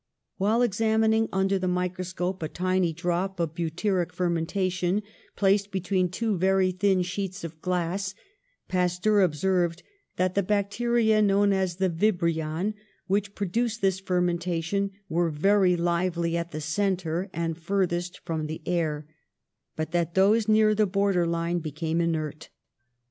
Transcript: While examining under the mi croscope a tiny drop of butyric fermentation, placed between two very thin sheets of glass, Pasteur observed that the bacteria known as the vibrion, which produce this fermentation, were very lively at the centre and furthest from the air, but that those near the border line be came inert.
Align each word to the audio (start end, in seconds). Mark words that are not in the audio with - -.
While 0.37 0.63
examining 0.63 1.29
under 1.31 1.59
the 1.59 1.67
mi 1.67 1.87
croscope 1.87 2.41
a 2.41 2.47
tiny 2.49 2.91
drop 2.91 3.39
of 3.39 3.53
butyric 3.53 4.11
fermentation, 4.11 5.03
placed 5.35 5.69
between 5.69 6.09
two 6.09 6.39
very 6.39 6.71
thin 6.71 7.03
sheets 7.03 7.43
of 7.43 7.61
glass, 7.61 8.15
Pasteur 8.67 9.21
observed 9.21 9.83
that 10.15 10.33
the 10.33 10.41
bacteria 10.41 11.21
known 11.21 11.53
as 11.53 11.75
the 11.75 11.87
vibrion, 11.87 12.73
which 13.05 13.35
produce 13.35 13.77
this 13.77 13.99
fermentation, 13.99 14.89
were 15.07 15.29
very 15.29 15.75
lively 15.75 16.35
at 16.35 16.49
the 16.49 16.61
centre 16.61 17.29
and 17.31 17.55
furthest 17.59 18.21
from 18.25 18.47
the 18.47 18.63
air, 18.65 19.07
but 19.75 19.91
that 19.91 20.15
those 20.15 20.47
near 20.47 20.73
the 20.73 20.87
border 20.87 21.27
line 21.27 21.59
be 21.59 21.69
came 21.71 22.01
inert. 22.01 22.49